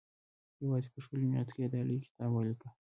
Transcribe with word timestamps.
یوازې 0.63 0.89
په 0.93 0.99
شلو 1.05 1.25
میاشتو 1.31 1.53
کې 1.55 1.61
یې 1.63 1.67
دا 1.73 1.79
لوی 1.87 2.05
کتاب 2.05 2.29
ولیکه. 2.33 2.67